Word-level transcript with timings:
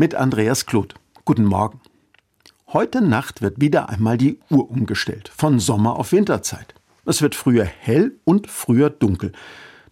mit 0.00 0.14
Andreas 0.14 0.64
Kloth. 0.64 0.94
Guten 1.26 1.44
Morgen. 1.44 1.78
Heute 2.68 3.02
Nacht 3.02 3.42
wird 3.42 3.60
wieder 3.60 3.90
einmal 3.90 4.16
die 4.16 4.40
Uhr 4.48 4.70
umgestellt, 4.70 5.30
von 5.36 5.58
Sommer 5.58 5.96
auf 5.96 6.12
Winterzeit. 6.12 6.72
Es 7.04 7.20
wird 7.20 7.34
früher 7.34 7.66
hell 7.66 8.18
und 8.24 8.46
früher 8.46 8.88
dunkel. 8.88 9.32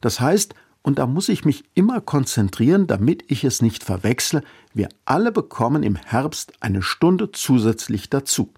Das 0.01 0.19
heißt, 0.19 0.55
und 0.81 0.99
da 0.99 1.07
muss 1.07 1.29
ich 1.29 1.45
mich 1.45 1.65
immer 1.75 2.01
konzentrieren, 2.01 2.87
damit 2.87 3.31
ich 3.31 3.45
es 3.45 3.61
nicht 3.61 3.85
verwechsle, 3.85 4.43
wir 4.73 4.89
alle 5.05 5.31
bekommen 5.31 5.83
im 5.83 5.97
Herbst 5.97 6.55
eine 6.61 6.81
Stunde 6.81 7.31
zusätzlich 7.31 8.09
dazu. 8.09 8.55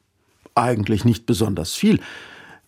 Eigentlich 0.55 1.05
nicht 1.05 1.27
besonders 1.27 1.75
viel, 1.75 1.99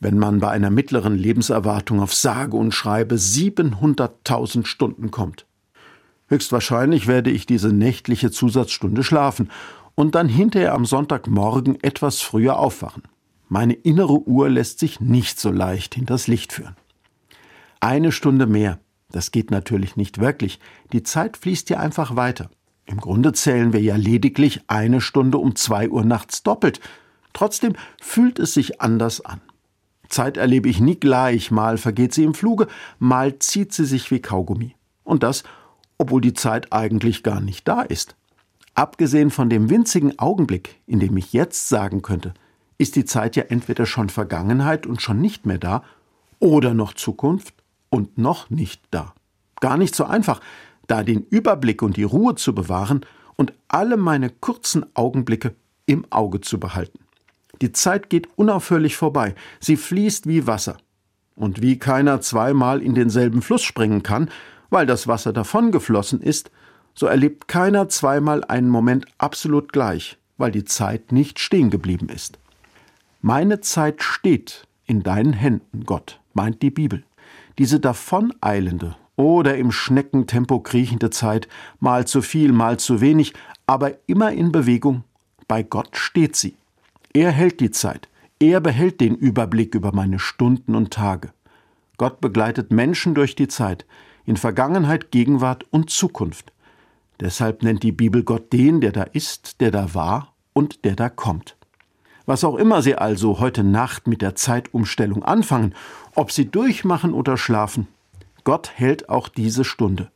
wenn 0.01 0.19
man 0.19 0.41
bei 0.41 0.49
einer 0.51 0.71
mittleren 0.71 1.15
Lebenserwartung 1.15 2.01
auf 2.01 2.13
sage 2.13 2.57
und 2.57 2.73
schreibe 2.73 3.15
700.000 3.15 4.67
Stunden 4.67 5.13
kommt. 5.13 5.47
Höchstwahrscheinlich 6.29 7.07
werde 7.07 7.31
ich 7.31 7.47
diese 7.47 7.73
nächtliche 7.73 8.31
Zusatzstunde 8.31 9.05
schlafen 9.05 9.51
und 9.95 10.15
dann 10.15 10.29
hinterher 10.29 10.75
am 10.75 10.87
Sonntagmorgen 10.87 11.83
etwas 11.83 12.21
früher 12.21 12.59
aufwachen. 12.59 13.03
Meine 13.49 13.75
innere 13.75 14.27
Uhr 14.27 14.49
lässt 14.49 14.79
sich 14.79 15.01
nicht 15.01 15.39
so 15.39 15.51
leicht 15.51 15.95
hinters 15.95 16.27
Licht 16.27 16.53
führen. 16.53 16.77
Eine 17.81 18.13
Stunde 18.13 18.47
mehr, 18.47 18.79
das 19.11 19.31
geht 19.31 19.51
natürlich 19.51 19.97
nicht 19.97 20.19
wirklich. 20.19 20.59
Die 20.93 21.03
Zeit 21.03 21.37
fließt 21.37 21.69
ja 21.71 21.79
einfach 21.79 22.17
weiter. 22.17 22.51
Im 22.87 22.99
Grunde 22.99 23.33
zählen 23.33 23.73
wir 23.73 23.81
ja 23.81 23.97
lediglich 23.97 24.63
eine 24.67 25.01
Stunde 25.01 25.39
um 25.39 25.55
zwei 25.55 25.89
Uhr 25.89 26.05
nachts 26.05 26.43
doppelt. 26.43 26.81
Trotzdem 27.33 27.75
fühlt 28.01 28.39
es 28.39 28.55
sich 28.55 28.81
anders 28.81 29.25
an. 29.25 29.41
Zeit 30.09 30.37
erlebe 30.37 30.69
ich 30.69 30.81
nie 30.81 30.97
gleich, 30.97 31.51
mal 31.51 31.79
vergeht 31.79 32.13
sie 32.13 32.25
im 32.25 32.35
Fluge, 32.35 32.67
mal 32.99 33.39
zieht 33.39 33.73
sie 33.73 33.87
sich 33.87 34.11
wie 34.11 34.21
Kaugummi. 34.21 34.75
Und 35.05 35.23
das, 35.23 35.43
obwohl 35.99 36.21
die 36.21 36.35
Zeit 36.35 36.73
eigentlich 36.73 37.23
gar 37.23 37.41
nicht 37.41 37.67
da 37.69 37.83
ist. 37.83 38.17
Abgesehen 38.75 39.31
von 39.31 39.51
dem 39.51 39.69
winzigen 39.69 40.19
Augenblick, 40.19 40.81
in 40.87 41.01
dem 41.01 41.17
ich 41.17 41.33
jetzt 41.33 41.69
sagen 41.69 42.03
könnte, 42.03 42.33
ist 42.79 42.97
die 42.97 43.05
Zeit 43.05 43.37
ja 43.37 43.45
entweder 43.45 43.87
schon 43.87 44.09
Vergangenheit 44.09 44.87
und 44.87 45.03
schon 45.03 45.21
nicht 45.21 45.47
mehr 45.47 45.59
da, 45.59 45.83
oder 46.39 46.75
noch 46.75 46.95
Zukunft 46.95 47.55
und 47.91 48.19
noch 48.19 48.51
nicht 48.51 48.83
da. 48.91 49.15
Gar 49.61 49.77
nicht 49.77 49.95
so 49.95 50.05
einfach, 50.05 50.41
da 50.89 51.05
den 51.05 51.23
Überblick 51.31 51.83
und 51.83 51.97
die 51.97 52.03
Ruhe 52.03 52.35
zu 52.35 52.55
bewahren 52.55 53.07
und 53.37 53.53
alle 53.69 53.97
meine 53.97 54.31
kurzen 54.31 54.85
Augenblicke 54.95 55.55
im 55.87 56.05
Auge 56.11 56.41
zu 56.41 56.59
behalten. 56.59 56.99
Die 57.61 57.73
Zeit 57.73 58.11
geht 58.11 58.29
unaufhörlich 58.37 58.97
vorbei, 58.97 59.35
sie 59.61 59.77
fließt 59.77 60.27
wie 60.27 60.47
Wasser. 60.47 60.79
Und 61.35 61.63
wie 61.63 61.79
keiner 61.79 62.21
zweimal 62.21 62.83
in 62.83 62.95
denselben 62.95 63.41
Fluss 63.41 63.63
springen 63.63 64.03
kann, 64.03 64.29
weil 64.73 64.87
das 64.87 65.07
Wasser 65.07 65.35
davongeflossen 65.35 66.23
ist, 66.23 66.51
so 66.95 67.07
erlebt 67.07 67.47
keiner 67.47 67.91
zweimal 67.91 68.43
einen 68.43 68.71
Moment 68.71 69.07
absolut 69.19 69.73
gleich, 69.73 70.17
weil 70.39 70.51
die 70.51 70.65
Zeit 70.65 71.13
nicht 71.13 71.39
stehen 71.39 71.69
geblieben 71.69 72.09
ist. 72.09 72.39
Meine 73.21 73.61
Zeit 73.61 74.03
steht 74.03 74.67
in 74.87 75.03
deinen 75.03 75.35
Händen, 75.35 75.85
Gott, 75.85 76.21
meint 76.33 76.63
die 76.63 76.71
Bibel. 76.71 77.05
Diese 77.59 77.81
davoneilende 77.81 78.97
oder 79.17 79.59
im 79.59 79.73
Schneckentempo 79.73 80.61
kriechende 80.61 81.11
Zeit, 81.11 81.49
mal 81.79 82.07
zu 82.07 82.23
viel, 82.23 82.53
mal 82.53 82.79
zu 82.79 83.03
wenig, 83.03 83.35
aber 83.67 83.93
immer 84.07 84.33
in 84.33 84.53
Bewegung, 84.53 85.05
bei 85.49 85.63
Gott 85.63 85.99
steht 85.99 86.35
sie. 86.35 86.57
Er 87.13 87.31
hält 87.31 87.61
die 87.61 87.71
Zeit, 87.73 88.09
er 88.41 88.61
behält 88.61 89.03
den 89.03 89.17
Überblick 89.17 89.75
über 89.75 89.95
meine 89.95 90.19
Stunden 90.19 90.75
und 90.75 90.93
Tage. 90.93 91.31
Gott 91.99 92.23
begleitet 92.23 92.73
Menschen 92.73 93.15
durch 93.15 93.37
die 93.37 93.49
Zeit, 93.49 93.85
in 94.25 94.37
Vergangenheit, 94.37 95.11
Gegenwart 95.11 95.65
und 95.71 95.91
Zukunft. 95.91 96.53
Deshalb 97.21 97.63
nennt 97.63 97.83
die 97.83 97.93
Bibel 97.93 98.23
Gott 98.23 98.53
den, 98.53 98.81
der 98.81 98.93
da 98.93 99.03
ist, 99.03 99.61
der 99.61 99.71
da 99.71 99.95
war 99.95 100.35
und 100.53 100.85
der 100.85 100.97
da 100.97 101.09
kommt. 101.09 101.57
Was 102.25 102.45
auch 102.45 102.57
immer 102.57 102.83
Sie 102.83 102.95
also 102.95 103.41
heute 103.41 103.65
Nacht 103.65 104.07
mit 104.07 104.23
der 104.23 104.35
Zeitumstellung 104.35 105.25
anfangen, 105.25 105.75
ob 106.15 106.31
Sie 106.31 106.51
durchmachen 106.51 107.13
oder 107.15 107.37
schlafen, 107.37 107.89
Gott 108.45 108.73
hält 108.75 109.09
auch 109.09 109.29
diese 109.29 109.65
Stunde. 109.65 110.11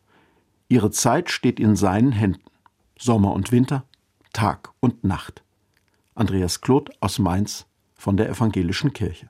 Ihre 0.69 0.91
Zeit 0.91 1.31
steht 1.31 1.61
in 1.61 1.77
seinen 1.77 2.13
Händen. 2.13 2.43
Sommer 2.99 3.33
und 3.33 3.53
Winter, 3.53 3.85
Tag 4.33 4.71
und 4.81 5.05
Nacht. 5.05 5.43
Andreas 6.15 6.61
Kloth 6.61 6.91
aus 7.01 7.19
Mainz 7.19 7.67
von 7.95 8.17
der 8.17 8.29
Evangelischen 8.29 8.93
Kirche. 8.93 9.29